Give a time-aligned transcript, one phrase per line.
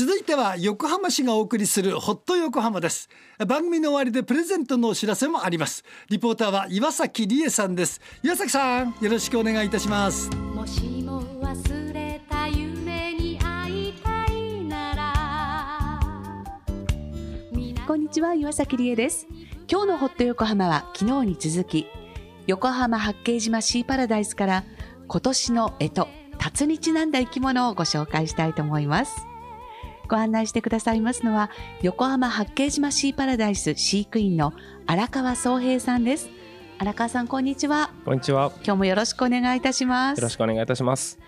[0.00, 3.10] 続いては横浜市がお送りするホット横浜です。
[3.46, 5.84] 番組の終わりでプレゼントのお知らせもあります。
[6.08, 8.00] リポーターは岩崎理恵さんです。
[8.22, 10.30] 岩崎さんよろしくお願いいたします。
[10.30, 16.00] もしも忘れた夢に会いたいなら。
[17.86, 19.26] こんにちは岩崎理恵です。
[19.70, 21.86] 今日のホット横浜は昨日に続き
[22.46, 24.64] 横浜八景島シーパラダイスから
[25.08, 29.26] 今年の干支辰にちなんだ生き物をご紹介したいと思います
[30.10, 31.50] ご案内してくださいますのは
[31.82, 34.52] 横浜八景島シーパラダイス飼育員の
[34.86, 36.28] 荒川総平さんです
[36.78, 38.50] 荒川さんこんにちはこんにちは。
[38.64, 41.20] 今日もよろしくお願いいたしますよろしくお願いいたします。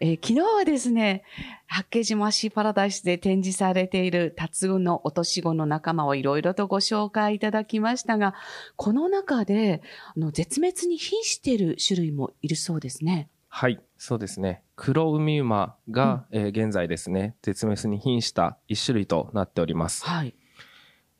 [0.00, 1.22] えー昨日はですね、
[1.66, 8.34] 八景島シーパラダイスで展示されているタツの落とし子の仲間をいろいろとご紹介いただきましたが、
[8.76, 9.82] この中で、
[10.14, 13.28] あの、絶滅に瀕している種類もいるそうですね。
[13.56, 14.64] はい、そうですね。
[14.74, 20.04] 黒海馬が、えー現在ですね、絶滅に瀕した一種類となっております。
[20.04, 20.34] はい。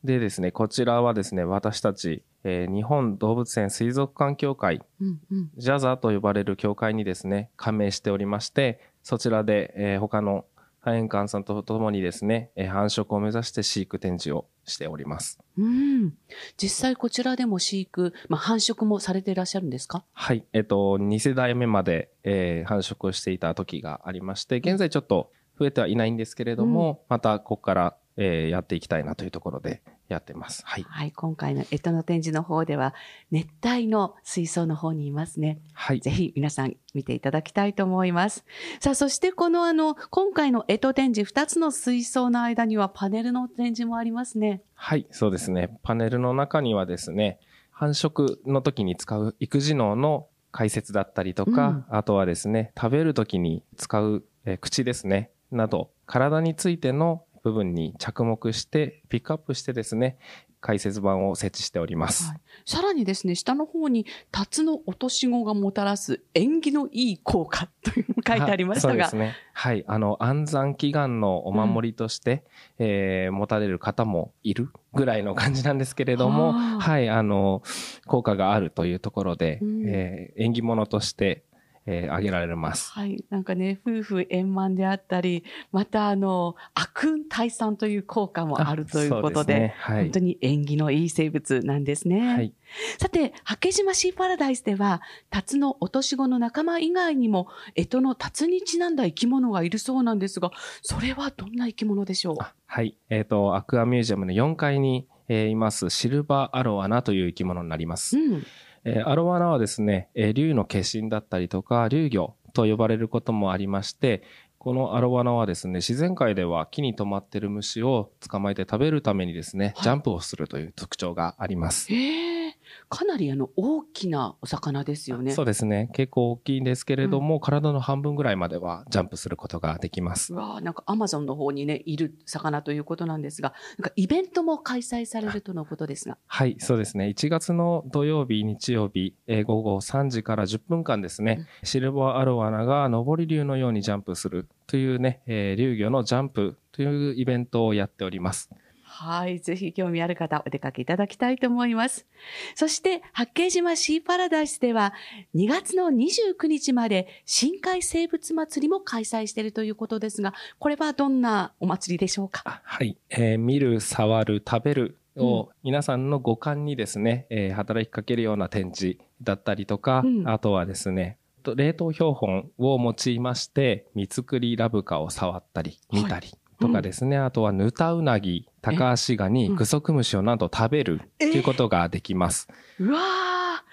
[0.02, 5.50] でですね、こちらはですね、私たち、えー日本動物園水族館協会、うんうん。
[5.56, 10.44] ジャザーと呼ばれる協会にですね、加盟しておりまして、そちらで、えー他の
[10.84, 15.38] ハエンカンさんとともにですね、えー繁殖を目指して飼育展示をしております。
[15.56, 16.12] うん。
[16.58, 20.04] 実際こちらでも飼育、まあ、繁殖もされていらっしゃるんですか？
[20.12, 20.44] はい。
[20.52, 30.62] えっと、2世代目まで、えー繁殖をしていた時がありまして、現在ちょっと増えてはいないんですけれども、またここから、えーやっていきたいなというところでやってます。
[30.66, 30.84] はい。
[30.88, 31.12] はい。
[31.12, 32.94] 今回の干支の展示の方では、
[33.30, 35.58] 熱帯の水槽の方にいますね。
[35.72, 36.00] はい。
[36.00, 38.44] ぜひ皆さん見ていただきたいと思います。
[38.80, 44.62] さあ、そしてこのあの、今回の干支展示、2つの水槽の間にはパネルの展示もありますね。
[44.74, 45.06] はい。
[45.10, 45.78] そうですね。
[45.82, 47.38] パネルの中にはですね、
[47.70, 60.16] 繁殖の時に使う育児能の解説だったりとか、あとはですね、食べる時に使う、えー口ですね、など、体についての部分に着目して、ピックアップしてですね、
[60.60, 62.30] 解説版を設置しております。
[62.30, 68.92] はいさらにですね、下の方に、辰の落とし子がもたらす縁起のいい効果というのが書いてありましたが。
[68.92, 69.34] そうですね。
[69.52, 69.84] はい。
[69.86, 72.44] あの、安産祈願のお守りとして、
[72.78, 77.10] えー持たれる方もいるぐらいの感じなんですけれども、はあはい。
[77.10, 77.62] あの、
[78.06, 81.44] 効果があるというところで、うんえー縁起物として、
[81.86, 82.90] えー挙げられます。
[82.92, 83.22] はい。
[83.30, 90.18] なんかね、夫婦円満であったり、またあの、悪運退散という効果もあるということで、そうすねはい本当。
[90.20, 92.34] に縁起のいい生物なんですね。
[92.34, 92.54] はい。
[92.98, 100.50] さて、八景島シーパラダイスでは、辰の落とし子の仲間以外にも、干支の辰にちなんだ生き物がいるそうなんですが、
[100.82, 102.36] それはどんな生き物でしょう？
[102.40, 102.96] あはい。
[103.10, 108.18] えっ、と、アクアミュージアムの4階に、えーいますシルバーアロワナという生き物になります。
[108.18, 108.46] うん。
[108.84, 114.22] えーアロワナはですね、えー竜の化身だったりとか、竜魚と呼ばれることもありまして、
[114.58, 121.92] このアロワナはですね、自然界では木に止まっている虫を捕まえて食べるためにですね、はいジャンプをするという特徴があります。
[121.92, 122.43] へえ、
[122.88, 125.32] かなりあの、大きなお魚ですよね。
[125.32, 125.90] そうですね。
[125.92, 130.36] 結構大きいんですけれども、体の半分ぐらいまではジャンプすることができますう。
[130.36, 136.18] わあなんかアマゾンの方にね、いる魚ということなんですが、なんかイベントも開催されるとのことですが。
[136.26, 137.06] はい、そうですね。
[137.06, 148.50] 1月の土曜日、日曜日、えー午後3時から10分間ですね、シルバーアロワナが上り竜のようにジャンプするというね、えー竜魚のジャンプというイベントをやっております。
[148.96, 149.40] はい。
[149.40, 152.06] ぜひ興味ある方、お出かけいただきたいと思います。
[152.54, 154.94] そして、八景島シーパラダイスでは、
[155.34, 162.42] 2月の29日まで深海生物祭りも開催しているということですが、これはどんなお祭りでしょうか？
[162.44, 176.28] あはい、えー見る、触る、食べるを皆さんの五感にですね、えー働きかけるような展示だったりとか、うんあとはですね、と冷凍標本を用いまして、三つくりラブカを触ったり、見たり
[176.66, 182.48] とかですね、あとはヌタウナギ、タカアシガニ、うんグソクムシをなんと食べるということができます。
[182.78, 183.64] うわあ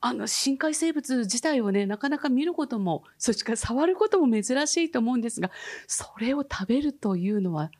[0.00, 5.50] あの、深海生物自体をね、なかなか見ることも、そして触ることも珍しいと思うんですが、
[5.86, 7.70] それを食べるというのは、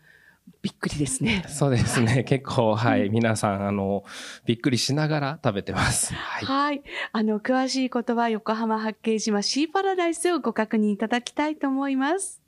[0.63, 1.45] びっくりですね。
[1.49, 2.25] そうですね。
[2.25, 3.11] 結構、はい。
[3.11, 4.05] 皆さん、あの、
[4.47, 6.15] びっくりしながら食べてます。
[6.15, 6.45] はい。
[6.45, 6.83] はい。
[7.13, 12.41] あの、詳しいことは横浜八景島シーパラダイスをご確認いただきたいと思います。